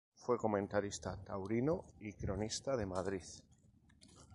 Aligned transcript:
Fue 0.15 0.35
comentarista 0.39 1.15
taurino 1.23 1.91
y 1.99 2.13
cronista 2.13 2.75
de 2.75 2.87
Madrid. 2.87 3.21